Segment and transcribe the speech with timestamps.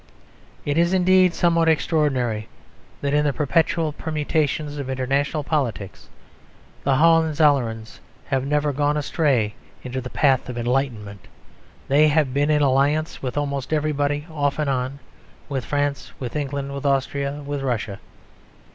[0.65, 2.47] It is indeed somewhat extraordinary
[3.01, 6.09] that in the perpetual permutations of international politics
[6.83, 9.53] the Hohenzollerns have never gone astray
[9.83, 11.27] into the path of enlightenment.
[11.87, 14.97] They have been in alliance with almost everybody off and on;
[15.47, 17.99] with France, with England, with Austria, with Russia.